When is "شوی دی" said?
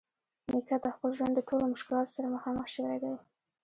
2.75-3.13